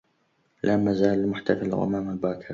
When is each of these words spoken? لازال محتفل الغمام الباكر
لازال 0.63 1.27
محتفل 1.27 1.65
الغمام 1.65 2.09
الباكر 2.09 2.49